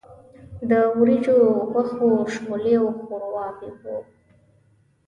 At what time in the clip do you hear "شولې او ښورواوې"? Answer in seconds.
2.33-3.69